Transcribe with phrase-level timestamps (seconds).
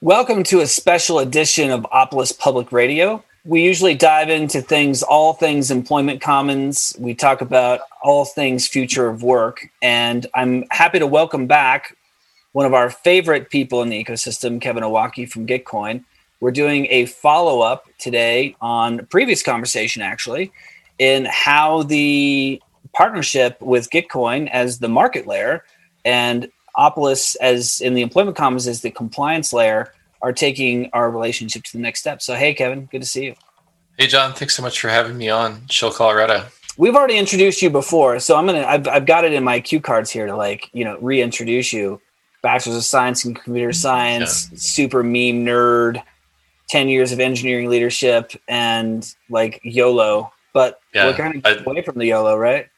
[0.00, 3.24] Welcome to a special edition of Opolis Public Radio.
[3.44, 6.94] We usually dive into things, all things employment commons.
[7.00, 9.68] We talk about all things future of work.
[9.82, 11.96] And I'm happy to welcome back
[12.52, 16.04] one of our favorite people in the ecosystem, Kevin Owocki from Gitcoin.
[16.38, 20.52] We're doing a follow up today on previous conversation, actually,
[21.00, 22.62] in how the
[22.92, 25.64] partnership with Gitcoin as the market layer
[26.04, 26.48] and
[26.78, 29.92] Opolis as in the employment commons as the compliance layer
[30.22, 32.22] are taking our relationship to the next step.
[32.22, 33.34] So hey Kevin, good to see you.
[33.98, 36.44] Hey John, thanks so much for having me on Shill, Colorado.
[36.76, 39.80] We've already introduced you before, so I'm gonna I've, I've got it in my cue
[39.80, 42.00] cards here to like you know reintroduce you.
[42.40, 44.58] Bachelor's of Science in Computer Science, yeah.
[44.58, 46.00] super meme nerd,
[46.68, 50.32] ten years of engineering leadership, and like YOLO.
[50.54, 52.68] But yeah, we're kind of away from the YOLO, right?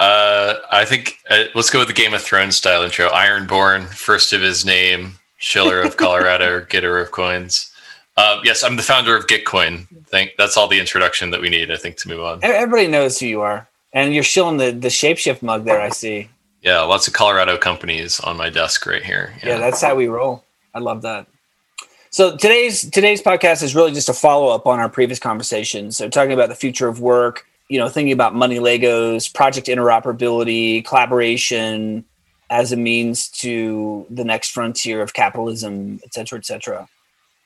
[0.00, 3.10] Uh, I think uh, let's go with the Game of Thrones style intro.
[3.10, 7.70] Ironborn, first of his name, Schiller of Colorado, getter of coins.
[8.16, 9.86] Uh, yes, I'm the founder of Gitcoin.
[10.06, 12.40] Think that's all the introduction that we need, I think, to move on.
[12.42, 15.80] Everybody knows who you are, and you're shilling the the shapeshift mug there.
[15.80, 16.30] I see.
[16.62, 19.34] Yeah, lots of Colorado companies on my desk right here.
[19.42, 20.44] Yeah, yeah that's how we roll.
[20.74, 21.26] I love that.
[22.08, 25.92] So today's today's podcast is really just a follow up on our previous conversation.
[25.92, 30.84] So talking about the future of work, you know, thinking about money Legos, project interoperability,
[30.84, 32.04] collaboration
[32.50, 36.88] as a means to the next frontier of capitalism, et cetera, et cetera.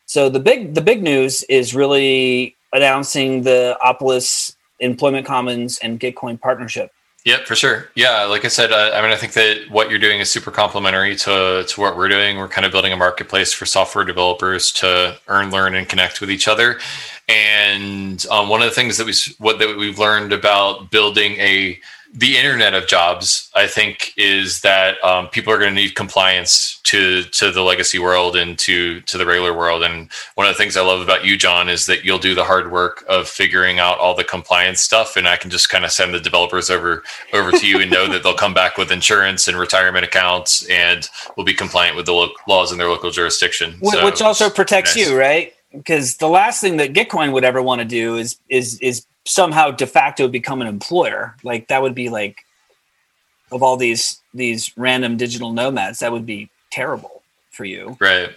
[0.06, 6.40] So the big the big news is really announcing the Opolis Employment Commons and Gitcoin
[6.40, 6.90] partnership.
[7.24, 7.88] Yep, for sure.
[7.94, 10.50] Yeah, like I said, uh, I mean, I think that what you're doing is super
[10.50, 12.36] complementary to to what we're doing.
[12.36, 16.30] We're kind of building a marketplace for software developers to earn, learn, and connect with
[16.30, 16.78] each other.
[17.26, 21.80] And um, one of the things that we what that we've learned about building a
[22.16, 26.80] the internet of jobs, I think, is that um, people are going to need compliance
[26.84, 29.82] to to the legacy world and to to the regular world.
[29.82, 32.44] And one of the things I love about you, John, is that you'll do the
[32.44, 35.90] hard work of figuring out all the compliance stuff, and I can just kind of
[35.90, 37.02] send the developers over
[37.32, 41.08] over to you and know that they'll come back with insurance and retirement accounts and
[41.36, 43.74] will be compliant with the lo- laws in their local jurisdiction.
[43.80, 45.08] Which, so, which also protects nice.
[45.08, 45.53] you, right?
[45.74, 49.70] Because the last thing that Gitcoin would ever want to do is is is somehow
[49.70, 51.36] de facto become an employer.
[51.42, 52.44] Like that would be like
[53.50, 57.96] of all these these random digital nomads that would be terrible for you.
[58.00, 58.34] Right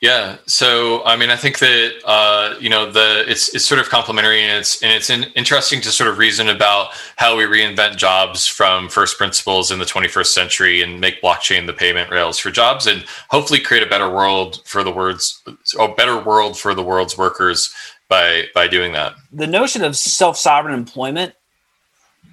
[0.00, 3.88] yeah so i mean i think that uh, you know the it's it's sort of
[3.88, 7.96] complementary and it's and it's in, interesting to sort of reason about how we reinvent
[7.96, 12.50] jobs from first principles in the 21st century and make blockchain the payment rails for
[12.50, 15.42] jobs and hopefully create a better world for the words
[15.78, 17.74] a better world for the world's workers
[18.08, 19.14] by by doing that.
[19.32, 21.34] The notion of self-sovereign employment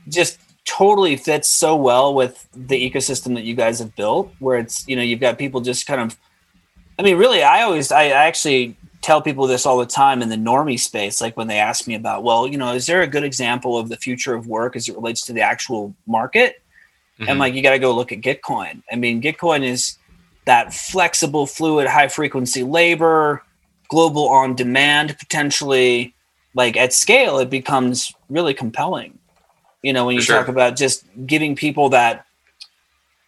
[0.08, 4.88] just totally fits so well with the ecosystem that you guys have built where it's
[4.88, 6.18] you know you've got people just kind of
[6.98, 10.36] I mean really I always I actually tell people this all the time in the
[10.36, 13.24] normie space like when they ask me about well you know is there a good
[13.24, 16.64] example of the future of work as it relates to the actual market
[17.20, 17.30] mm-hmm.
[17.30, 20.00] and like you got to go look at gitcoin i mean gitcoin is
[20.46, 23.44] that flexible fluid high frequency labor
[23.90, 26.16] global on demand potentially
[26.56, 29.20] like at scale it becomes really compelling
[29.84, 30.36] you know when you sure.
[30.36, 32.26] talk about just giving people that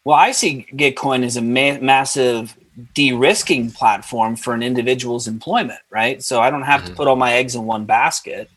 [0.05, 2.57] well i see gitcoin as a ma- massive
[2.93, 6.91] de-risking platform for an individual's employment right so i don't have mm-hmm.
[6.91, 8.49] to put all my eggs in one basket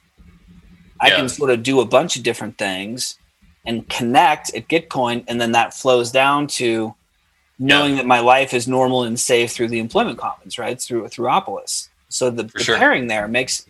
[1.01, 1.17] i yeah.
[1.17, 3.19] can sort of do a bunch of different things
[3.65, 6.95] and connect at gitcoin and then that flows down to
[7.59, 7.99] knowing yeah.
[7.99, 11.89] that my life is normal and safe through the employment commons right through through opolis
[12.09, 12.77] so the, the sure.
[12.77, 13.65] pairing there makes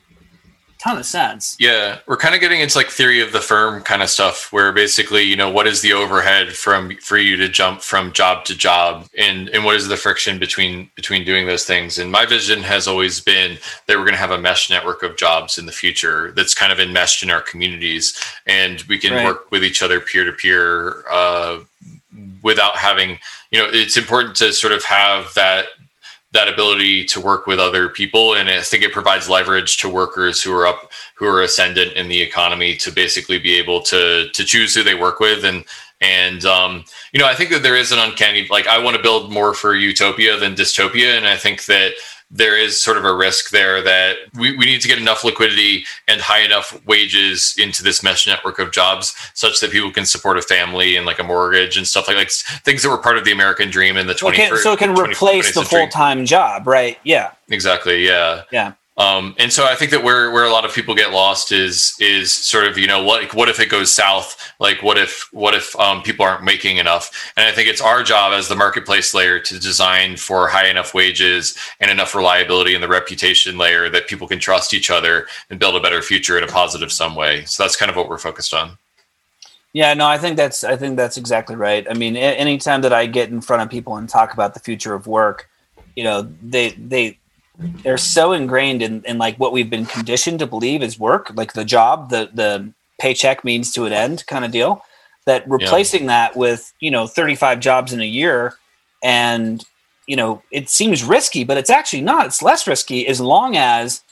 [0.83, 1.57] ton of sense.
[1.59, 4.73] Yeah, we're kind of getting into like theory of the firm kind of stuff, where
[4.73, 8.57] basically, you know, what is the overhead from for you to jump from job to
[8.57, 11.99] job, and and what is the friction between between doing those things?
[11.99, 15.17] And my vision has always been that we're going to have a mesh network of
[15.17, 19.25] jobs in the future that's kind of enmeshed in our communities, and we can right.
[19.25, 21.05] work with each other peer to peer
[22.43, 23.19] without having
[23.51, 25.67] you know it's important to sort of have that
[26.33, 28.35] that ability to work with other people.
[28.35, 32.09] And i think it provides leverage to workers who are up who are ascendant in
[32.09, 35.45] the economy to basically be able to to choose who they work with.
[35.45, 35.65] And
[36.01, 39.03] and um, you know i think that there is an uncanny like i want to
[39.03, 41.17] build more for utopia than dystopia.
[41.17, 41.93] And i think that
[42.31, 45.85] there is sort of a risk there that we, we need to get enough liquidity
[46.07, 50.39] and high enough wages into this mesh network of jobs such that people can support
[50.39, 53.25] a family and like a mortgage and stuff like like things that were part of
[53.25, 54.59] the American dream in the 21st.
[54.59, 56.99] so it can replace the full time job, right?
[57.03, 57.33] Yeah.
[57.49, 58.07] Exactly.
[58.07, 58.43] Yeah.
[58.53, 58.75] Yeah.
[59.01, 61.97] Um, and so I think that where where a lot of people get lost is
[62.01, 64.53] is sort of you know like, what if it goes south?
[64.61, 67.33] Like what if what if um, people aren't making enough?
[67.35, 70.93] And I think it's our job as the marketplace layer to design for high enough
[70.93, 75.59] wages and enough reliability in the reputation layer that people can trust each other and
[75.59, 77.47] build a better future in a positive sum way.
[77.47, 78.77] So that's kind of what we're focused on.
[79.73, 81.87] Yeah, no, I think that's I think that's exactly right.
[81.89, 84.93] I mean, anytime that I get in front of people and talk about the future
[84.93, 85.49] of work,
[85.97, 87.20] you know, they they
[87.61, 91.53] they're so ingrained in, in like what we've been conditioned to believe is work, like
[91.53, 94.83] the job, the the paycheck means to an end kind of deal.
[95.27, 96.29] That replacing yeah.
[96.29, 98.55] that with you know 35 jobs in a year,
[99.03, 99.65] and
[100.07, 102.27] you know it seems risky, but it's actually not.
[102.27, 104.03] It's less risky as long as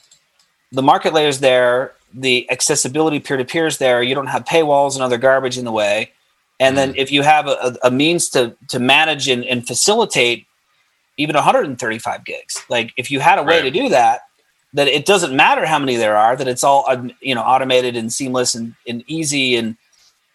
[0.71, 4.03] the market layer's there, the accessibility peer to peer is there.
[4.03, 6.13] You don't have paywalls and other garbage in the way.
[6.61, 10.48] And mm then if you have a, a means to to manage and, and facilitate
[11.19, 12.65] even 135 gigs.
[12.71, 13.63] Like if you had a way right.
[13.63, 14.23] to do that,
[14.73, 17.97] that it doesn't matter how many there are, that it's all um, you know automated
[17.97, 19.77] and seamless and, and easy and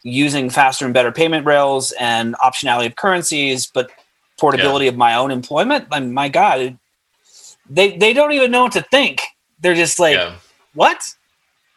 [0.04, 3.90] using faster and better payment rails and optionality of currencies, but
[4.38, 4.92] portability yeah.
[4.92, 5.88] of my own employment.
[5.92, 6.78] I mean, my God,
[7.70, 9.22] they they don't even know what to think.
[9.62, 10.36] They're just like, yeah.
[10.74, 11.02] what?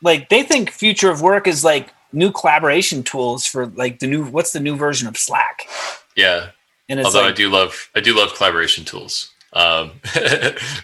[0.02, 4.24] Like they think future of work is like new collaboration tools for like the new
[4.24, 5.68] what's the new version of Slack?
[6.16, 6.50] Yeah.
[6.88, 9.32] And although like, I do love I do love collaboration tools.
[9.56, 9.92] Um,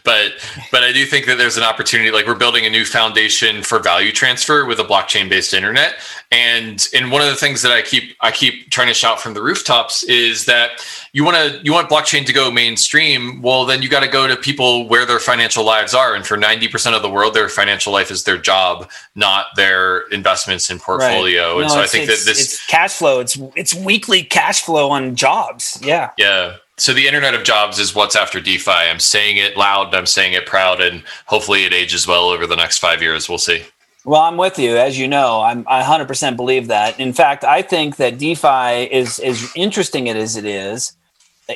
[0.02, 0.32] but
[0.72, 2.10] but I do think that there's an opportunity.
[2.10, 5.96] Like we're building a new foundation for value transfer with a blockchain based internet,
[6.30, 9.34] and and one of the things that I keep I keep trying to shout from
[9.34, 10.82] the rooftops is that
[11.12, 13.42] you want to you want blockchain to go mainstream.
[13.42, 16.38] Well, then you got to go to people where their financial lives are, and for
[16.38, 20.78] ninety percent of the world, their financial life is their job, not their investments in
[20.78, 21.56] portfolio.
[21.56, 21.62] Right.
[21.64, 23.20] And so I think that this it's cash flow.
[23.20, 25.78] It's it's weekly cash flow on jobs.
[25.82, 26.12] Yeah.
[26.16, 28.68] Yeah so the internet of jobs is what's after defi.
[28.68, 32.56] I'm saying it loud i'm saying it proud and hopefully it ages well over the
[32.56, 33.28] next five years.
[33.28, 33.62] We'll see.
[34.04, 34.76] Well i'm with you.
[34.76, 36.98] As you know i'm i 100% believe that.
[36.98, 40.96] In fact i think that defi is as interesting as it is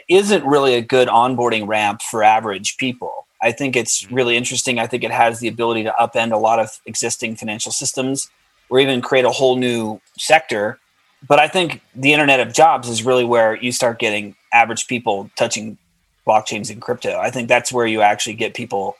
[0.09, 3.27] isn't really a good onboarding ramp for average people.
[3.43, 4.15] I think it's mm-hmm.
[4.15, 4.79] really interesting.
[4.79, 8.31] I think it has the ability to upend a lot of existing financial systems
[8.69, 10.79] or even create a whole new sector
[11.27, 15.31] but I think the internet of jobs is really where you start getting average people
[15.37, 15.79] touching
[16.27, 17.19] blockchains and crypto.
[17.19, 18.97] I think that's where you actually get people.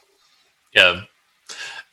[0.73, 1.01] Yeah.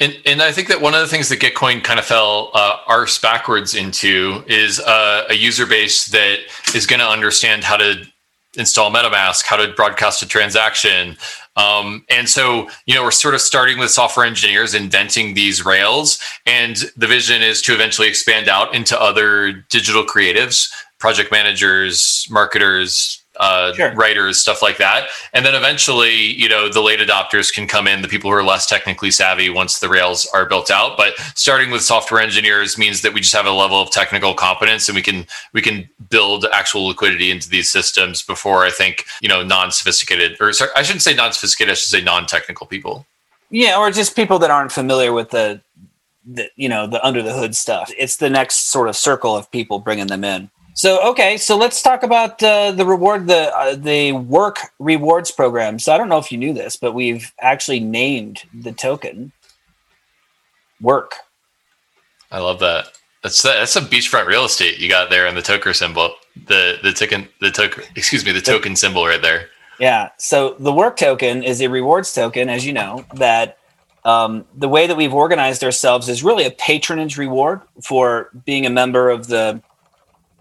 [0.01, 2.79] And, and I think that one of the things that Gitcoin kind of fell uh,
[2.87, 6.41] arse backwards into is uh, a user base that
[6.75, 8.05] is going to understand how to
[8.57, 11.17] install MetaMask, how to broadcast a transaction.
[11.57, 16.19] Um, and so, you know, we're sort of starting with software engineers inventing these rails.
[16.47, 23.24] And the vision is to eventually expand out into other digital creatives, project managers, marketers,
[23.37, 23.93] uh, sure.
[23.95, 25.09] writers, stuff like that.
[25.33, 28.43] And then eventually, you know, the late adopters can come in, the people who are
[28.43, 30.97] less technically savvy once the Rails are built out.
[30.97, 34.89] But starting with software engineers means that we just have a level of technical competence
[34.89, 39.29] and we can we can build actual liquidity into these systems before I think, you
[39.29, 43.07] know, non-sophisticated or sorry, I shouldn't say non-sophisticated, I should say non-technical people.
[43.51, 45.61] Yeah, or just people that aren't familiar with the
[46.27, 47.91] the you know the under the hood stuff.
[47.99, 50.51] It's the next sort of circle of people bringing them in.
[50.77, 55.79] So okay, so let's talk about uh, the reward the uh, the work rewards program.
[55.79, 59.33] So I don't know if you knew this, but we've actually named the token
[60.81, 61.15] work.
[62.33, 62.89] I love that.
[63.23, 66.17] That's that's some beachfront real estate you got there in the token symbol.
[66.47, 69.51] The the token the token excuse me the token symbol right there.
[69.79, 70.11] Yeah.
[70.19, 73.59] So the work token is a rewards token, as you know, that
[74.05, 78.71] um, the way that we've organized ourselves is really a patronage reward for being a
[78.71, 79.63] member of the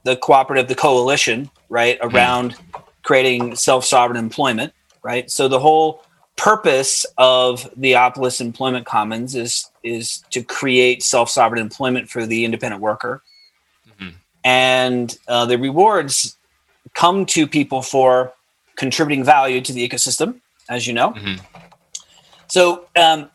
[0.03, 2.55] the cooperative, the coalition, right, around
[3.03, 5.29] creating self sovereign employment, right?
[5.29, 6.03] So the whole
[6.35, 12.45] purpose of the Opolis Employment Commons is is to create self sovereign employment for the
[12.45, 13.21] independent worker,
[13.87, 14.09] mm-hmm.
[14.43, 16.37] and uh, the rewards
[16.93, 18.33] come to people for
[18.75, 21.11] contributing value to the ecosystem, as you know.
[21.11, 21.45] Mm-hmm.
[22.47, 23.29] So um,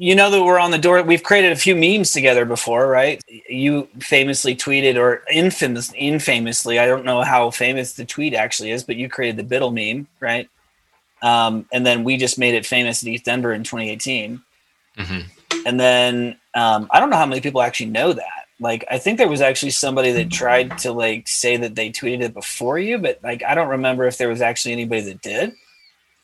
[0.00, 1.02] you know that we're on the door.
[1.02, 3.22] We've created a few memes together before, right?
[3.50, 8.82] You famously tweeted, or infamous, infamously, I don't know how famous the tweet actually is,
[8.82, 10.48] but you created the BUIDL meme, right?
[11.20, 14.40] Um, and then we just made it famous at Denver in 2018.
[14.96, 15.66] Mm-hmm.
[15.66, 18.46] And then um, I don't know how many people actually know that.
[18.58, 22.22] Like, I think there was actually somebody that tried to like say that they tweeted
[22.22, 25.52] it before you, but like I don't remember if there was actually anybody that did.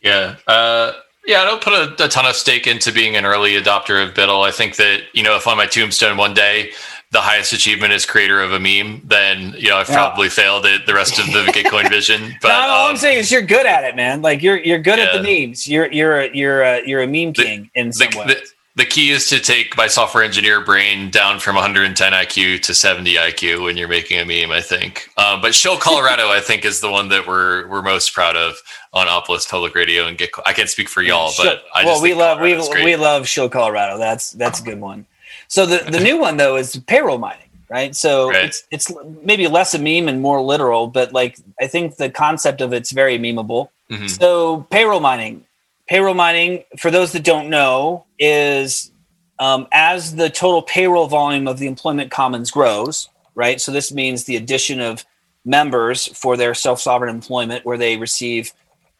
[0.00, 0.36] Yeah.
[0.46, 0.92] Uh
[1.26, 4.14] yeah, I don't put a, a, ton of stake into being an early adopter of
[4.14, 4.46] BUIDL.
[4.46, 6.70] I think that, you know, if on my tombstone one day
[7.10, 9.96] the highest achievement is creator of a meme, then, you know, I've yeah.
[9.96, 12.34] probably failed at the rest of the Gitcoin vision.
[12.40, 14.22] But no, all um, I'm saying is you're good at it, man.
[14.22, 15.06] Like you're you're good yeah.
[15.06, 15.68] at the memes.
[15.68, 18.26] You're you're a, you're a, you're a meme king the, in some the, way.
[18.26, 22.74] The, the key is to take my software engineer brain down from 110 IQ to
[22.74, 24.52] 70 IQ when you're making a meme.
[24.52, 28.12] I think, uh, but Shill Colorado, I think, is the one that we're we're most
[28.12, 28.56] proud of
[28.92, 30.30] on Opolis Public Radio and get.
[30.44, 32.54] I can't speak for y'all, but I well, we love we
[32.84, 33.98] we love Shill Colorado.
[33.98, 35.06] That's that's a good one.
[35.48, 37.96] So the the new one though is payroll mining, right?
[37.96, 38.44] So right.
[38.44, 38.92] it's it's
[39.22, 42.92] maybe less a meme and more literal, but like I think the concept of it's
[42.92, 43.70] very memeable.
[43.90, 44.08] Mm-hmm.
[44.08, 45.45] So payroll mining
[45.88, 48.90] Payroll mining, for those that don't know, is
[49.38, 53.60] um, as the total payroll volume of the employment commons grows, right?
[53.60, 55.04] So this means the addition of
[55.44, 58.52] members for their self sovereign employment, where they receive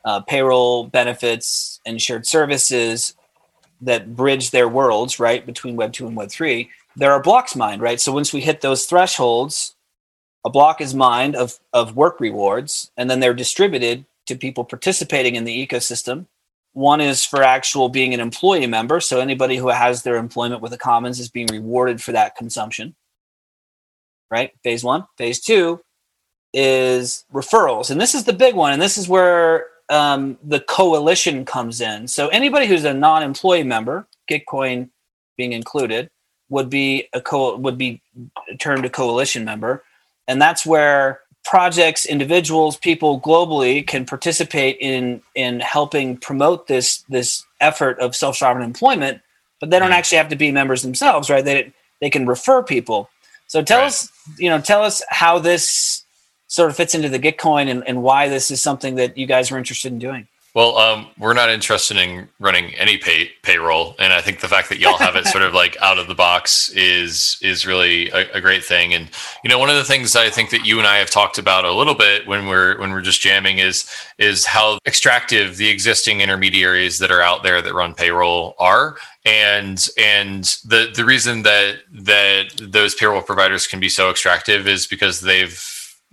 [0.05, 3.14] uh, payroll benefits and shared services
[3.81, 6.71] that bridge their worlds, right, between Web 2 and Web 3.
[6.95, 8.00] There are blocks mined, right?
[8.00, 9.75] So once we hit those thresholds,
[10.45, 15.35] a block is mined of, of work rewards, and then they're distributed to people participating
[15.35, 16.26] in the ecosystem
[16.76, 19.00] one is for actual being an employee member.
[19.00, 22.95] So anybody who has their employment with the Commons is being rewarded for that consumption.
[24.30, 24.52] Right?
[24.62, 25.06] Phase one.
[25.16, 25.80] Phase two
[26.52, 27.90] is referrals.
[27.90, 28.75] And this is the big one.
[28.75, 32.09] And this is where um, the coalition comes in.
[32.09, 34.90] So anybody who's a non-employee member, Gitcoin
[35.38, 36.11] being included,
[36.50, 38.02] would be a co would be
[38.59, 39.83] termed a coalition member.
[40.28, 47.47] And that's where projects, individuals, people globally can participate in in helping promote this this
[47.61, 49.23] effort of self sovereign employment,
[49.61, 51.45] but they don't actually have to be members themselves, right?
[51.45, 53.09] They they can refer people.
[53.47, 53.87] So tell right.
[53.87, 56.05] us, you know, tell us how this
[56.49, 59.53] sort of fits into the Gitcoin and, and why this is something that you guys
[59.53, 60.26] are interested in doing.
[60.57, 64.71] Well, um, we're not interested in running any pay payroll, and I think the fact
[64.71, 68.31] that y'all have it sort of like out of the box is is really a,
[68.33, 68.95] a, great thing.
[68.95, 69.11] And
[69.45, 71.67] you know, one of the things I think that you and I have talked about
[71.67, 73.87] a little bit when we're when we're just jamming is
[74.17, 78.97] is how extractive the existing intermediaries that are out there that run payroll are,
[79.27, 84.87] and and the the reason that that those payroll providers can be so extractive is
[84.87, 85.63] because they've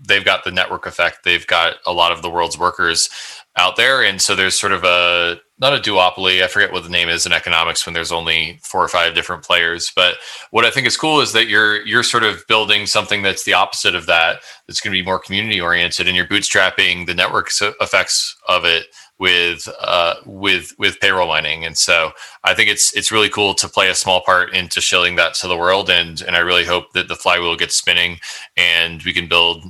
[0.06, 1.24] they've got the network effect.
[1.24, 3.10] They've got a lot of the world's workers
[3.56, 6.44] out there, and so there's sort of a not a duopoly.
[6.44, 9.44] I forget what the name is in economics when there's only four or five different
[9.44, 9.92] players.
[9.96, 10.16] But
[10.52, 13.54] what I think is cool is that you're you're sort of building something that's the
[13.54, 14.42] opposite of that.
[14.68, 18.88] That's going to be more community oriented, and you're bootstrapping the network effects of it
[19.20, 21.64] with uh, with with payroll mining.
[21.64, 22.12] And so
[22.44, 25.48] I think it's it's really cool to play a small part into shilling that to
[25.48, 25.90] the world.
[25.90, 28.20] And and I really hope that the flywheel gets spinning
[28.58, 29.64] and we can build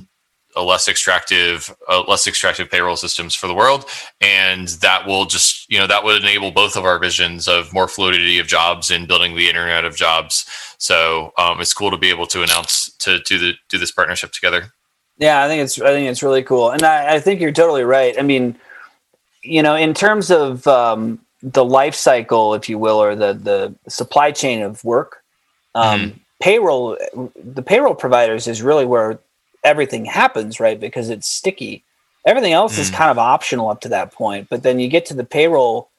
[0.56, 3.86] a less extractive, uh, less extractive payroll systems for the world,
[4.20, 7.88] and that will just you know that would enable both of our visions of more
[7.88, 10.46] fluidity of jobs and building the internet of jobs.
[10.78, 14.32] So um, it's cool to be able to announce to do the do this partnership
[14.32, 14.72] together.
[15.18, 17.84] Yeah, I think it's I think it's really cool, and I, I think you're totally
[17.84, 18.18] right.
[18.18, 18.56] I mean,
[19.42, 23.74] you know, in terms of um, the life cycle, if you will, or the the
[23.88, 25.22] supply chain of work,
[25.74, 26.18] um, mm-hmm.
[26.40, 26.96] payroll,
[27.36, 29.18] the payroll providers is really where
[29.64, 30.78] everything happens, right?
[30.78, 31.82] Because it's sticky.
[32.26, 32.80] Everything else mm.
[32.80, 34.48] is kind of optional up to that point.
[34.48, 35.90] But then you get to the payroll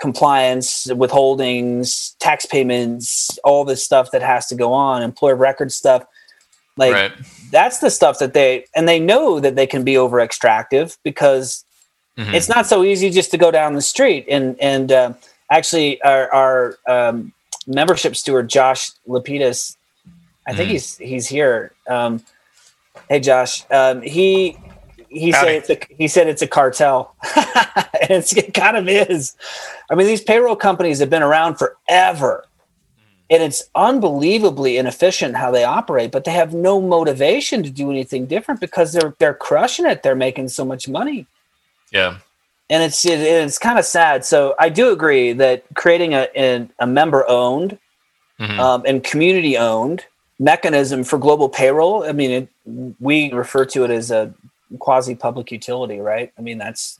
[0.00, 6.04] compliance, withholdings, tax payments, all this stuff that has to go on, employer record stuff.
[6.76, 7.12] Like right.
[7.50, 11.64] that's the stuff that they and they know that they can be over extractive because
[12.16, 12.34] mm-hmm.
[12.34, 15.12] it's not so easy just to go down the street and and uh,
[15.50, 17.32] actually our, our um,
[17.66, 19.76] membership steward Josh Lapidus,
[20.46, 20.72] I think mm.
[20.72, 21.72] he's he's here.
[21.86, 22.24] Um,
[23.08, 23.64] Hey, Josh.
[23.70, 24.56] Um, he
[25.08, 25.46] he Howdy.
[25.46, 27.14] said it's a, he said it's a cartel,
[28.08, 29.36] and it kind of is.
[29.90, 32.44] I mean, these payroll companies have been around forever,
[33.28, 36.12] and it's unbelievably inefficient how they operate.
[36.12, 40.02] But they have no motivation to do anything different because they're they're crushing it.
[40.02, 41.26] They're making so much money.
[41.92, 42.18] Yeah,
[42.68, 44.24] and it's it, it's kind of sad.
[44.24, 47.78] So I do agree that creating a a, a member owned
[48.38, 48.60] mm-hmm.
[48.60, 50.06] um, and community owned
[50.40, 52.02] mechanism for global payroll.
[52.02, 52.48] I mean, it,
[52.98, 54.34] we refer to it as a
[54.80, 56.32] quasi public utility, right?
[56.36, 56.98] I mean, that's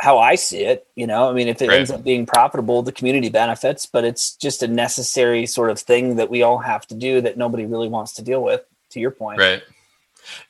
[0.00, 0.86] how I see it.
[0.96, 1.78] You know, I mean, if it right.
[1.78, 6.16] ends up being profitable, the community benefits, but it's just a necessary sort of thing
[6.16, 8.62] that we all have to do that nobody really wants to deal with.
[8.92, 9.62] To your point, right?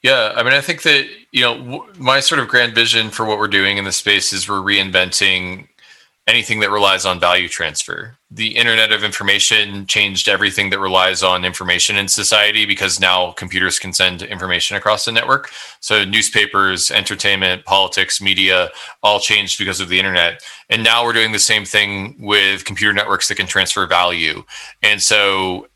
[0.00, 3.26] Yeah, I mean, I think that you know w- my sort of grand vision for
[3.26, 5.67] what we're doing in the space is we're reinventing
[6.28, 8.18] anything that relies on value transfer.
[8.30, 13.78] The Internet of Information changed everything that relies on information in society because now computers
[13.78, 15.50] can send information across the network.
[15.80, 18.68] So, newspapers, entertainment, politics, media
[19.02, 20.42] all changed because of the Internet.
[20.68, 24.44] And now we're doing the same thing with computer networks that can transfer value.
[24.82, 25.66] And so,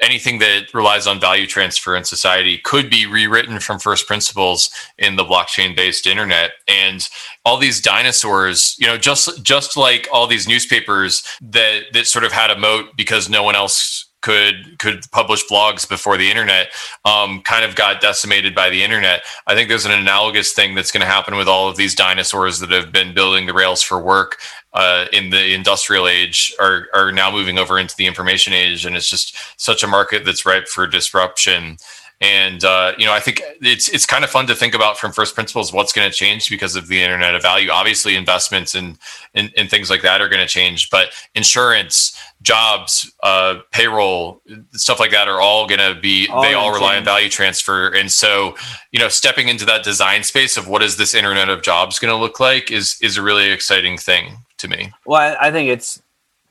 [0.00, 5.16] anything that relies on value transfer in society could be rewritten from first principles in
[5.16, 6.52] the blockchain based internet.
[6.68, 7.08] And
[7.44, 12.32] all these dinosaurs you know just just like all these newspapers that that sort of
[12.32, 16.68] had a moat because no one else could could publish blogs before the internet
[17.04, 19.22] um, kind of got decimated by the internet.
[19.46, 22.58] I think there's an analogous thing that's going to happen with all of these dinosaurs
[22.60, 24.38] that have been building the rails for work
[24.72, 28.96] uh, in the industrial age are are now moving over into the information age, and
[28.96, 31.76] it's just such a market that's ripe for disruption.
[32.22, 35.10] And uh, you know, I think it's it's kind of fun to think about from
[35.10, 37.70] first principles what's going to change because of the internet of value.
[37.70, 38.98] Obviously, investments and
[39.34, 45.00] and, and things like that are going to change, but insurance, jobs, uh, payroll, stuff
[45.00, 46.28] like that are all going to be.
[46.28, 46.98] All they all rely change.
[46.98, 48.54] on value transfer, and so
[48.92, 52.12] you know, stepping into that design space of what is this internet of jobs going
[52.12, 54.92] to look like is is a really exciting thing to me.
[55.06, 56.02] Well, I think it's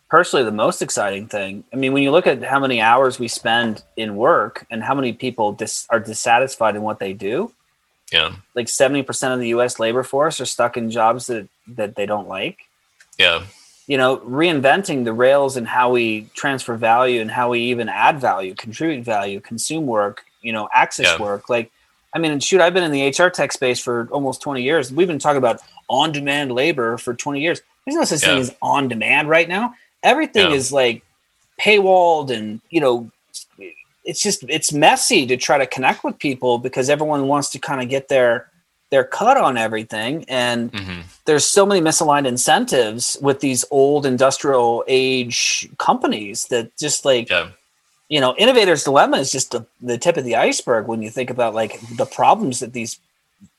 [0.10, 1.64] personally the most exciting thing.
[1.72, 4.96] I mean, when you look at how many hours we spend in work and how
[4.96, 7.54] many people dis- are dissatisfied in what they do,
[8.12, 9.80] yeah, like seventy percent of the U.S.
[9.80, 12.58] labor force are stuck in jobs that that they don't like.
[13.20, 13.44] Yeah,
[13.86, 18.20] you know, reinventing the rails and how we transfer value and how we even add
[18.20, 21.22] value, contribute value, consume work, you know, access yeah.
[21.22, 21.50] work.
[21.50, 21.72] Like,
[22.14, 24.92] I mean, shoot, I've been in the HR tech space for almost twenty years.
[24.92, 27.62] We've been talking about on-demand labor for twenty years.
[27.86, 28.30] There's no such yeah.
[28.30, 30.56] thing as on demand right now everything yeah.
[30.56, 31.04] is like
[31.60, 33.12] paywalled and you know
[34.06, 37.82] it's just it's messy to try to connect with people because everyone wants to kind
[37.82, 38.50] of get their
[38.90, 41.02] their cut on everything and mm-hmm.
[41.26, 47.50] there's so many misaligned incentives with these old industrial age companies that just like yeah.
[48.08, 51.30] you know innovators dilemma is just the, the tip of the iceberg when you think
[51.30, 53.00] about like the problems that these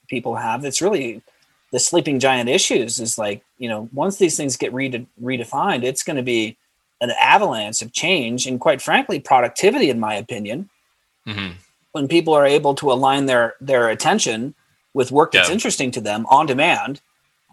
[0.09, 1.23] people have it's really
[1.71, 6.03] the sleeping giant issues is like you know once these things get re- redefined it's
[6.03, 6.57] going to be
[7.01, 10.69] an avalanche of change and quite frankly productivity in my opinion
[11.27, 11.53] mm-hmm.
[11.93, 14.55] when people are able to align their their attention
[14.95, 15.55] with work that's yeah.
[15.55, 17.01] interesting to them on demand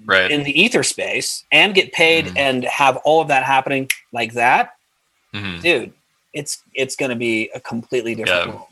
[0.05, 0.31] right.
[0.31, 2.37] in the ether space and get paid mm-hmm.
[2.37, 4.75] and have all of that happening like that
[5.33, 5.59] mm-hmm.
[5.61, 5.93] dude
[6.33, 8.53] it's it's going to be a completely different yeah.
[8.53, 8.67] world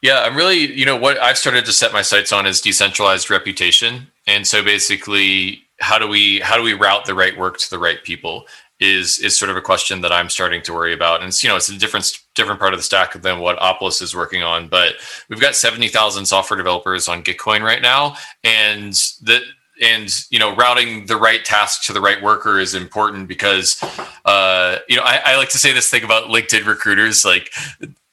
[0.00, 3.30] yeah, I'm really, you know, what I've started to set my sights on is decentralized
[3.30, 4.06] reputation.
[4.28, 7.78] And so basically, how do we how do we route the right work to the
[7.78, 8.46] right people
[8.80, 11.20] is is sort of a question that I'm starting to worry about.
[11.20, 14.00] And it's, you know, it's a different different part of the stack than what Opolis
[14.00, 14.68] is working on.
[14.68, 14.94] But
[15.28, 18.16] we've got 70,000 software developers on Gitcoin right now.
[18.44, 19.40] And the
[19.80, 23.82] and you know routing the right task to the right worker is important because
[24.24, 27.52] uh, you know I, I, like to say this thing about linkedin recruiters like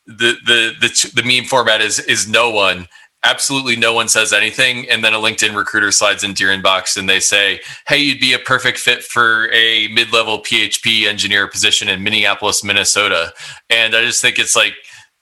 [0.05, 2.87] the the the the meme format is is no one
[3.25, 7.09] absolutely no one says anything and then a linkedin recruiter slides into your inbox and
[7.09, 12.03] they say hey you'd be a perfect fit for a mid-level php engineer position in
[12.03, 13.33] minneapolis minnesota.
[13.69, 14.75] And i just think it's like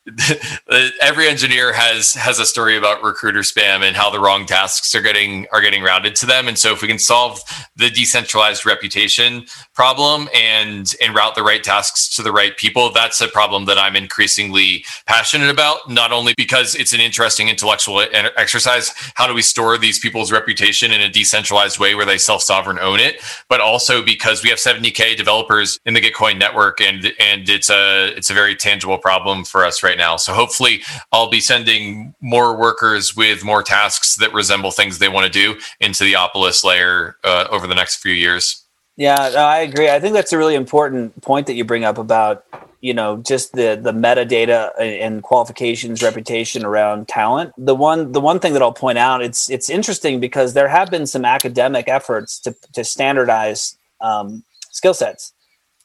[1.02, 5.02] every engineer has has a story about recruiter spam and how the wrong tasks are
[5.02, 6.48] getting are getting routed to them.
[6.48, 7.42] And so if we can solve
[7.76, 13.20] the decentralized reputation problem and and route the right tasks to the right people that's
[13.22, 18.00] a problem that i'm increasingly passionate about not only because it's an interesting intellectual
[18.38, 22.80] exercise how do we store these people's reputation in a decentralized way where they self-sovereign
[22.80, 27.50] own it but also because we have 70k developers in the gitcoin network and and
[27.50, 30.18] it's a it's a very tangible problem for us right right now.
[30.18, 35.32] So hopefully, I'll be sending more workers with more tasks that resemble things they want
[35.32, 38.64] to do into the Opolis layer uh, over the next few years.
[38.96, 39.90] Yeah, no, I agree.
[39.90, 42.46] I think that's a really important point that you bring up about
[42.82, 48.42] you know just the the metadata and qualifications reputation around talent the one the one
[48.42, 52.40] thing that i'll point out it's it's interesting because there have been some academic efforts
[52.40, 55.32] to to standardize um, skill sets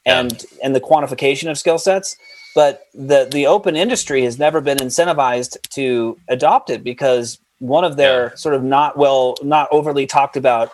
[0.05, 0.59] and yeah.
[0.65, 2.17] and the quantification of skill sets
[2.55, 7.97] but the the open industry has never been incentivized to adopt it because one of
[7.97, 8.35] their yeah.
[8.35, 10.71] sort of not well not overly talked about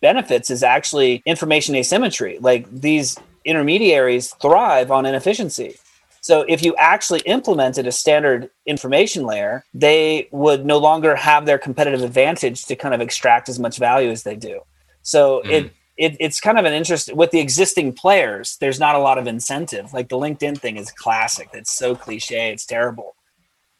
[0.00, 5.76] benefits is actually information asymmetry like these intermediaries thrive on inefficiency
[6.20, 11.58] so if you actually implemented a standard information layer they would no longer have their
[11.58, 14.60] competitive advantage to kind of extract as much value as they do
[15.02, 15.50] so mm.
[15.50, 18.56] it it, it's kind of an interest with the existing players.
[18.60, 19.92] There's not a lot of incentive.
[19.92, 21.48] Like the LinkedIn thing is classic.
[21.54, 22.52] It's so cliche.
[22.52, 23.14] It's terrible.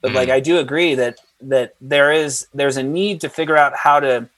[0.01, 3.57] But mm like I do agree that that there is there's a need to figure
[3.57, 4.29] out how to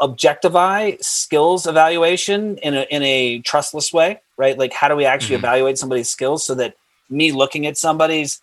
[0.00, 4.58] objectify skills evaluation in a in a trustless way, right?
[4.58, 5.46] Like how do we actually mm-hmm.
[5.46, 6.74] evaluate somebody's skills so that
[7.08, 8.42] me looking at somebody's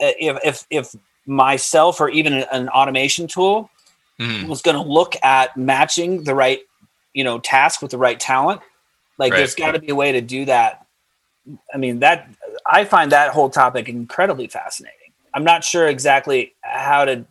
[0.00, 0.94] uh, if if if
[1.26, 3.70] myself or even an automation tool
[4.18, 4.48] mm.
[4.48, 6.60] was going to look at matching the right
[7.14, 8.60] you know task with the right talent
[9.18, 9.38] like right.
[9.38, 10.86] there's got to be a way to do that
[11.74, 12.28] i mean that
[12.66, 14.96] I find that whole topic incredibly fascinating.
[15.34, 17.24] I'm not sure exactly how to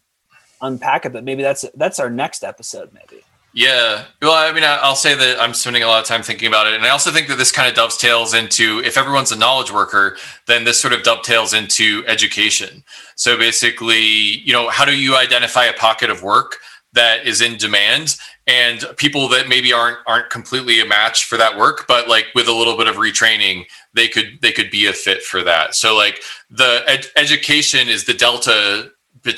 [0.62, 3.24] unpack it, but maybe that's that's our next episode, maybe.
[3.52, 4.06] Yeah.
[4.22, 6.76] Well, I mean, I'll say that I'm spending a lot of time thinking about it.
[6.76, 10.18] And I also think that this kind of dovetails into if everyone's a knowledge worker,
[10.46, 12.84] then this sort of dovetails into education.
[13.16, 16.58] So basically, you know, how do you identify a pocket of work
[17.00, 21.58] that is in demand and people that maybe aren't aren't completely a match for that
[21.58, 24.92] work, but like with a little bit of retraining, they could they could be a
[24.92, 25.76] fit for that.
[25.76, 28.92] So like the ed- education is the delta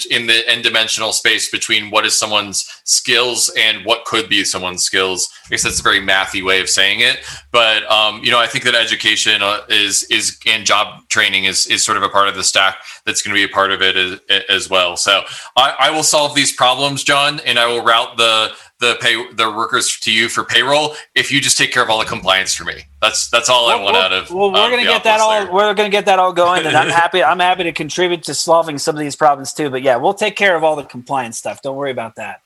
[0.10, 5.30] in the n-dimensional space between what is someone's skills and what could be someone's skills.
[5.46, 7.20] I guess that's a very mathy way of saying it,
[7.52, 11.67] but um, you know, I think that education uh, is is and job training is
[11.67, 13.82] is sort of a part of the stack that's going to be a part of
[13.82, 14.98] it as, as well.
[14.98, 15.24] So
[15.56, 19.50] I, I will solve these problems, John, and I will route the the pay the
[19.50, 22.65] workers to you for payroll if you just take care of all the compliance for
[22.65, 22.84] me.
[23.02, 24.32] That's that's all well, I want well, out of.
[24.32, 25.30] Well, we're gonna get that all.
[25.30, 25.54] There.
[25.54, 27.24] We're gonna get that all going, and I'm happy.
[27.24, 29.70] I'm happy to contribute to solving some of these problems too.
[29.70, 31.62] But yeah, we'll take care of all the compliance stuff.
[31.62, 32.41] Don't worry about that.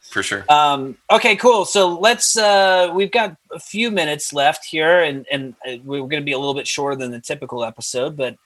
[0.00, 0.44] For sure.
[0.48, 1.64] Um, okay, cool.
[1.66, 2.36] So let's.
[2.36, 6.32] Uh, we've got a few minutes left here, and and uh, we're going to be
[6.32, 8.36] a little bit shorter than the typical episode, but.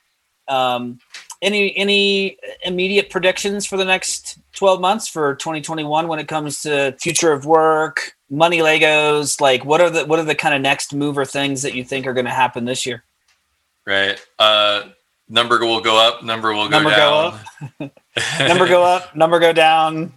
[0.48, 0.98] Um,
[1.42, 6.96] any any immediate predictions for the next 12 months for 2021 when it comes to
[7.00, 9.40] future of work money legos?
[9.40, 12.06] Like what are the what are the kind of next mover things that you think
[12.06, 13.04] are going to happen this year?
[13.86, 14.20] Right.
[14.38, 14.84] Uh
[15.28, 17.38] number will go up number will go number down.
[17.78, 17.92] go up.
[18.40, 20.12] number go up number go down?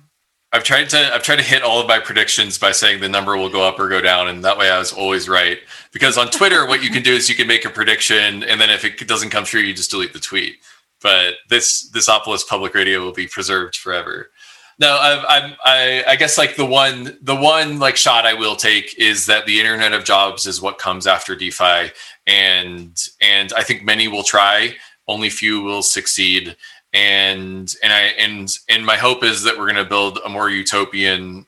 [0.53, 3.37] I've tried to I've tried to hit all of my predictions by saying the number
[3.37, 5.59] will go up or go down, and that way I was always right.
[5.93, 8.69] Because on Twitter, what you can do is you can make a prediction, and then
[8.69, 10.57] if it doesn't come true, you just delete the tweet
[11.01, 14.31] but this this Opolis Public Radio will be preserved forever.
[14.79, 18.97] No, I, I, I guess like the one, the one like shot I will take
[18.97, 21.91] is that the Internet of Jobs is what comes after DeFi,
[22.25, 24.75] and and I think many will try,
[25.07, 26.55] only few will succeed,
[26.93, 30.49] and and I and and my hope is that we're going to build a more
[30.49, 31.45] utopian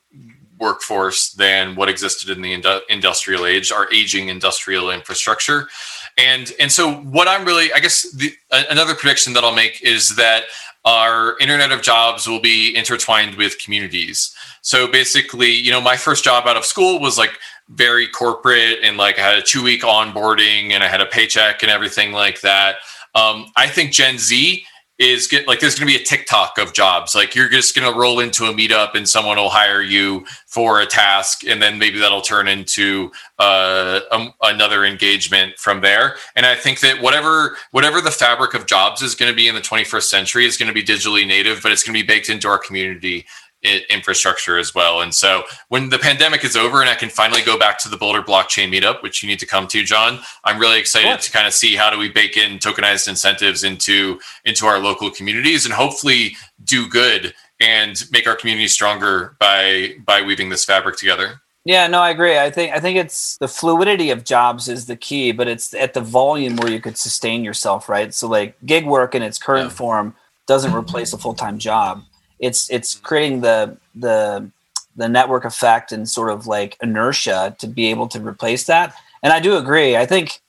[0.58, 5.68] workforce than what existed in the industrial age, our aging industrial infrastructure.
[6.16, 10.16] And and so what I'm really, I guess, the, another prediction that I'll make is
[10.16, 10.44] that
[10.84, 14.34] our Internet of Jobs will be intertwined with communities.
[14.60, 17.38] So basically, you know, my first job out of school was like
[17.68, 21.62] very corporate and like I had a two week onboarding and I had a paycheck
[21.62, 22.76] and everything like that.
[23.14, 24.66] Um, I think Gen Z
[25.04, 27.14] is get like there's going to be a TikTok of jobs.
[27.14, 30.80] Like you're just going to roll into a meetup and someone will hire you for
[30.80, 36.16] a task, and then maybe that'll turn into uh, um, another engagement from there.
[36.36, 39.54] And I think that whatever whatever the fabric of jobs is going to be in
[39.54, 42.28] the 21st century is going to be digitally native, but it's going to be baked
[42.28, 43.26] into our community
[43.64, 45.00] infrastructure as well.
[45.00, 47.96] And so when the pandemic is over and I can finally go back to the
[47.96, 51.46] Boulder blockchain meetup, which you need to come to, John, I'm really excited to kind
[51.46, 55.74] of see how do we bake in tokenized incentives into into our local communities and
[55.74, 61.40] hopefully do good and make our community stronger by by weaving this fabric together.
[61.66, 62.38] Yeah, no, I agree.
[62.38, 65.94] I think I think it's the fluidity of jobs is the key, but it's at
[65.94, 68.12] the volume where you could sustain yourself, right?
[68.12, 69.76] So like gig work in its current yeah.
[69.76, 70.14] form
[70.46, 72.04] doesn't replace a full-time job
[72.38, 74.50] it's it's creating the the
[74.96, 78.94] the network effect and sort of like inertia to be able to replace that.
[79.22, 79.96] And I do agree.
[79.96, 80.40] I think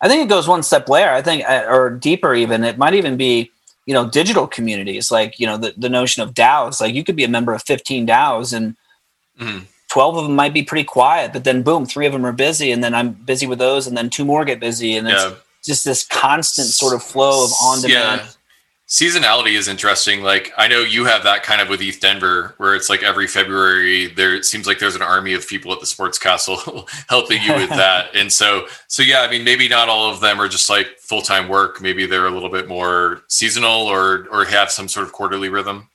[0.00, 1.10] I think it goes one step later.
[1.10, 2.64] I think uh, or deeper even.
[2.64, 3.50] It might even be
[3.86, 6.80] you know digital communities like you know the, the notion of DAOs.
[6.80, 8.76] Like you could be a member of 15 DAOs and
[9.40, 9.64] mm.
[9.90, 12.70] 12 of them might be pretty quiet, but then boom, three of them are busy,
[12.70, 15.30] and then I'm busy with those, and then two more get busy, and yeah.
[15.30, 18.20] it's just this constant sort of flow of on demand.
[18.24, 18.30] Yeah
[18.90, 20.20] seasonality is interesting.
[20.20, 23.28] Like I know you have that kind of with ETH Denver, where it's like every
[23.28, 27.40] February there it seems like there's an army of people at the sports castle helping
[27.42, 28.10] you with that.
[28.20, 31.22] And so so yeah, I mean maybe not all of them are just like full
[31.22, 31.80] time work.
[31.80, 35.88] Maybe they're a little bit more seasonal or or have some sort of quarterly rhythm.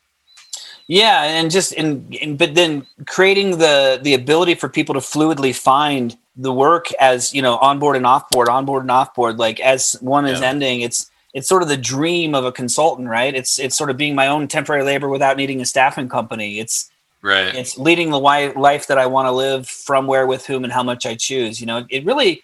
[0.88, 5.54] Yeah, and just in, in but then creating the the ability for people to fluidly
[5.54, 9.38] find the work as you know onboard and offboard, onboard and offboard.
[9.38, 13.36] Like as one is ending, it's it's sort of the dream of a consultant, right?
[13.36, 16.60] It's it's sort of being my own temporary labor without needing a staffing company.
[16.60, 16.89] It's
[17.21, 17.54] right.
[17.54, 20.82] It's leading the life that I want to live from where, with whom, and how
[20.82, 21.60] much I choose.
[21.60, 22.41] You know, it really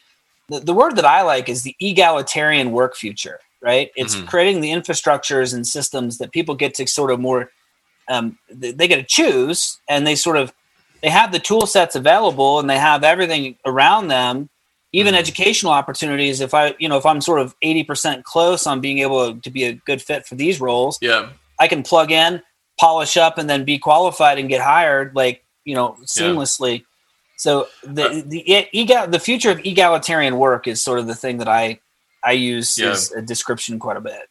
[0.50, 3.40] the, the word that I like is the egalitarian work future.
[3.62, 3.92] Right?
[3.96, 4.26] It's mm-hmm.
[4.26, 7.50] creating the infrastructures and systems that people get to sort of more.
[8.10, 10.52] Um, they, they get to choose, and they sort of
[11.02, 14.50] they have the tool sets available, and they have everything around them
[14.94, 15.20] even mm-hmm.
[15.20, 19.36] educational opportunities if i you know if i'm sort of 80% close on being able
[19.36, 22.42] to be a good fit for these roles yeah i can plug in
[22.80, 26.86] polish up and then be qualified and get hired like you know seamlessly yeah.
[27.38, 31.38] so the uh, the egal, the future of egalitarian work is sort of the thing
[31.38, 31.80] that i
[32.24, 32.92] I use yeah.
[32.92, 34.30] as a description quite a bit.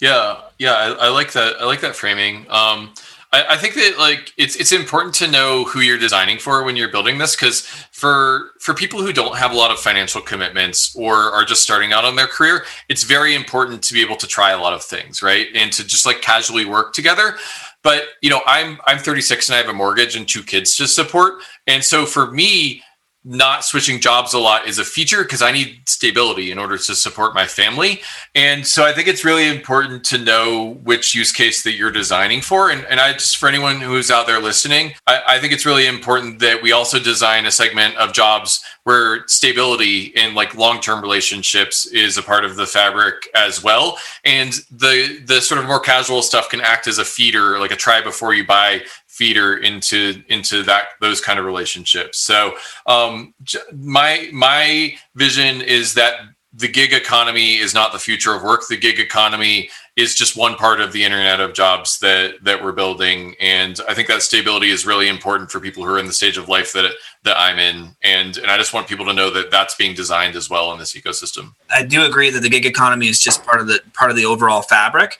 [0.00, 1.60] Yeah, yeah, I, I like that.
[1.60, 2.46] I like that framing.
[2.48, 2.94] Um,
[3.32, 6.76] I, I, think that like it's it's important to know who you're designing for when
[6.76, 7.60] you're building this because
[7.92, 11.92] for for people who don't have a lot of financial commitments or are just starting
[11.92, 14.82] out on their career, it's very important to be able to try a lot of
[14.82, 15.48] things, right?
[15.54, 17.36] And to just like casually work together.
[17.82, 20.88] But you know, I'm I'm 36 and I have a mortgage and two kids to
[20.88, 22.82] support, and so for me,
[23.28, 26.94] not switching jobs a lot is a feature because I need stability in order to
[26.94, 28.00] support my family.
[28.34, 32.40] And so I think it's really important to know which use case that you're designing
[32.40, 32.70] for.
[32.70, 35.86] And, and I just, for anyone who's out there listening, I, I think it's really
[35.86, 41.84] important that we also design a segment of jobs where stability in like long-term relationships
[41.86, 43.98] is a part of the fabric as well.
[44.24, 47.76] And the, the sort of more casual stuff can act as a feeder, like a
[47.76, 48.84] try before you buy
[49.18, 52.20] feeder into into that those kind of relationships.
[52.20, 52.54] So
[52.86, 53.34] um,
[53.74, 56.20] my my vision is that
[56.54, 58.62] the gig economy is not the future of work.
[58.68, 62.72] The gig economy is just one part of the internet of jobs that that we're
[62.72, 66.12] building, and I think that stability is really important for people who are in the
[66.12, 66.92] stage of life that
[67.24, 70.36] that I'm in, and and I just want people to know that that's being designed
[70.36, 71.54] as well in this ecosystem.
[71.70, 74.24] I do agree that the gig economy is just part of the part of the
[74.24, 75.18] overall fabric,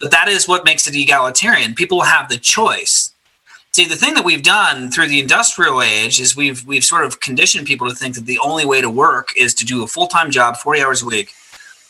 [0.00, 1.74] but that is what makes it egalitarian.
[1.74, 3.12] People have the choice
[3.72, 7.20] See, the thing that we've done through the industrial age is we've we've sort of
[7.20, 10.08] conditioned people to think that the only way to work is to do a full
[10.08, 11.32] time job, forty hours a week,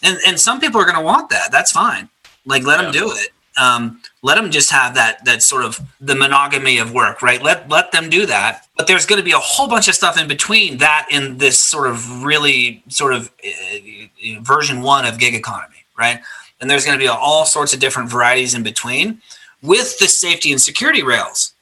[0.03, 1.51] and and some people are going to want that.
[1.51, 2.11] That's fine.
[2.45, 2.83] Like let yeah.
[2.85, 3.31] them do it.
[3.59, 7.43] Um, let them just have that that sort of the monogamy of work, right?
[7.43, 8.67] Let let them do that.
[8.77, 11.59] But there's going to be a whole bunch of stuff in between that in this
[11.59, 16.21] sort of really sort of uh, version one of gig economy, right?
[16.61, 19.23] And there's going to be all sorts of different varieties in between
[19.63, 21.55] with the safety and security rails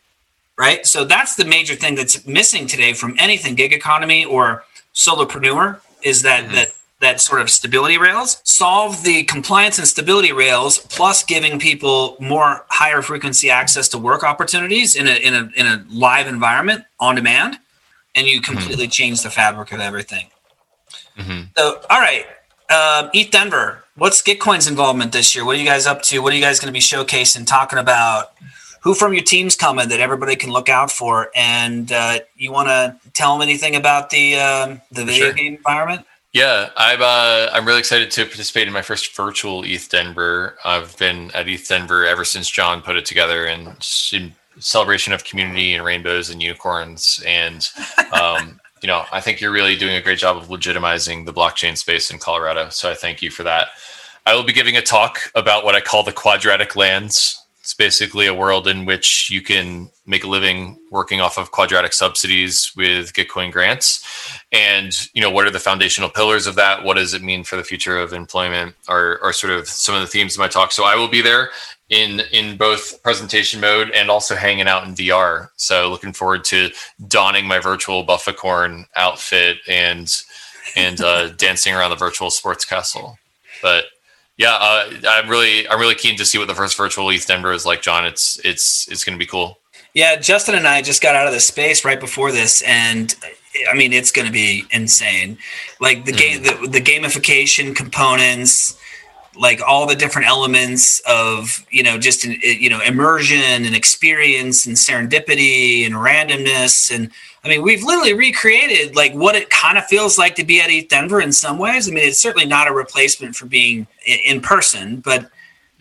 [0.59, 0.85] right?
[0.85, 6.23] So that's the major thing that's missing today from anything gig economy or solopreneur is
[6.23, 6.55] that mm-hmm.
[6.55, 12.17] that that sort of stability rails solve the compliance and stability rails plus giving people
[12.19, 16.85] more higher frequency access to work opportunities in a in a in a live environment
[16.99, 17.59] on demand
[18.17, 18.53] and you mm-hmm.
[18.53, 18.91] completely mm-hmm.
[18.91, 20.27] change the fabric of everything
[21.17, 21.43] mm-hmm.
[21.57, 22.27] so all right
[22.71, 26.33] um, ETH Denver what's gitcoin's involvement this year what are you guys up to what
[26.33, 28.33] are you guys going to be showcasing talking about
[28.81, 31.31] who from your team's coming that everybody can look out for?
[31.35, 35.33] And uh, you want to tell them anything about the um, the video sure.
[35.33, 36.07] game environment?
[36.33, 40.57] Yeah, I'm uh, I'm really excited to participate in my first virtual ETH Denver.
[40.65, 43.69] I've been at ETH Denver ever since John put it together, and
[44.13, 47.23] in celebration of community and rainbows and unicorns.
[47.27, 47.69] And
[48.13, 51.77] um, you know, I think you're really doing a great job of legitimizing the blockchain
[51.77, 52.69] space in Colorado.
[52.69, 53.69] So I thank you for that.
[54.27, 58.27] I will be giving a talk about what I call the quadratic lands it's basically
[58.27, 63.13] a world in which you can make a living working off of quadratic subsidies with
[63.13, 64.03] Gitcoin grants.
[64.51, 66.83] And, you know, what are the foundational pillars of that?
[66.83, 70.01] What does it mean for the future of employment are, are sort of some of
[70.01, 70.73] the themes of my talk.
[70.73, 71.51] So I will be there
[71.91, 75.51] in in both presentation mode and also hanging out in VR.
[75.57, 76.71] So looking forward to
[77.07, 80.11] donning my virtual Bufficorn outfit and
[80.75, 83.19] and uh, dancing around the virtual sports castle.
[83.61, 83.85] But
[84.39, 87.53] yeah, uh, I'm really I'm really keen to see what the first virtual ETH Denver
[87.53, 88.07] is like, John.
[88.07, 89.59] It's it's it's going to be cool.
[89.95, 93.15] Yeah, Justin and I just got out of the space right before this, and
[93.69, 95.39] I mean it's going to be insane.
[95.81, 96.63] Like the game, mm.
[96.63, 98.79] the, the gamification components,
[99.39, 104.77] like all the different elements of you know just you know immersion and experience and
[104.77, 107.11] serendipity and randomness and
[107.45, 110.71] I mean, we've literally recreated like what it kind of feels like to be at
[110.71, 111.89] ETH Denver in some ways.
[111.89, 115.31] I mean, it's certainly not a replacement for being in person, but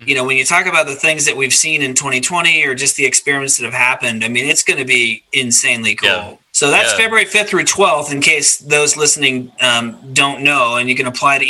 [0.06, 2.96] you know, when you talk about the things that we've seen in 2020 or just
[2.96, 6.10] the experiments that have happened, I mean, it's going to be insanely cool.
[6.10, 6.36] Yeah.
[6.52, 7.06] So that's yeah.
[7.06, 10.76] February 5th through 12th, in case those listening um, don't know.
[10.76, 11.46] And you can apply to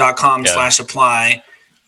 [0.00, 0.52] ethdenver.com yeah.
[0.52, 1.42] slash apply.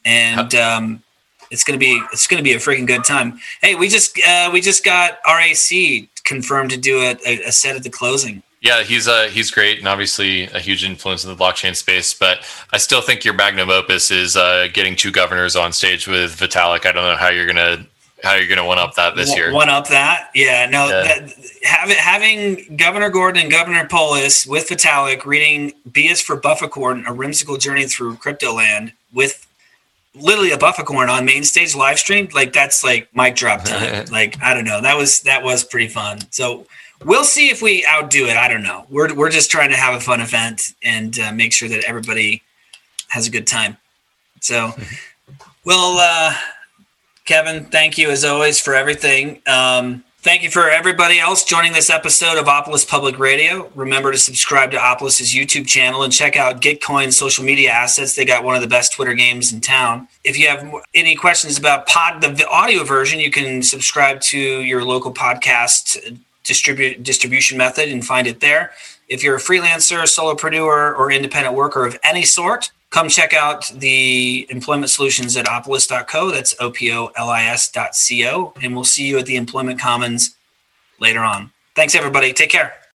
[0.05, 1.03] And um,
[1.51, 3.39] it's gonna be it's gonna be a freaking good time.
[3.61, 7.83] Hey, we just uh, we just got RAC confirmed to do a, a set at
[7.83, 8.43] the closing.
[8.61, 12.15] Yeah, he's uh, he's great and obviously a huge influence in the blockchain space.
[12.15, 12.39] But
[12.73, 16.87] I still think your magnum opus is uh, getting two governors on stage with Vitalik.
[16.87, 17.87] I don't know how you're gonna
[18.23, 19.53] how you're gonna one up that this year.
[19.53, 20.67] One up that, yeah.
[20.67, 21.03] No, yeah.
[21.03, 27.05] That, having having Governor Gordon and Governor Polis with Vitalik reading "B is for Bufficorn:
[27.07, 29.47] A Whimsical Journey Through Crypto Land" with
[30.15, 34.07] literally a Bufficorn on main stage live streamed, like that's like mic drop time.
[34.11, 36.21] like I don't know, that was that was pretty fun.
[36.31, 36.67] So
[37.05, 38.37] we'll see if we outdo it.
[38.37, 38.87] I don't know.
[38.89, 42.43] We're we're just trying to have a fun event and uh, make sure that everybody
[43.09, 43.77] has a good time.
[44.41, 44.73] So,
[45.65, 46.35] well, uh,
[47.25, 49.41] Kevin, thank you as always for everything.
[49.47, 53.73] Um, Thank you for everybody else joining this episode of Opolis Public Radio.
[53.75, 58.15] Remember to subscribe to Opolis's YouTube channel and check out Gitcoin's social media assets.
[58.15, 60.07] They got one of the best Twitter games in town.
[60.23, 64.85] If you have any questions about pod the audio version, you can subscribe to your
[64.85, 68.71] local podcast distribute distribution method and find it there.
[69.09, 74.47] If you're a freelancer, solopreneur, or independent worker of any sort, come check out the
[74.51, 76.31] employment solutions at opolis.co.
[76.31, 78.53] That's O P O L I S.co.
[78.63, 80.37] And we'll see you at the Employment Commons
[81.01, 81.51] later on.
[81.75, 82.33] Thanks, everybody.
[82.33, 82.75] Take care.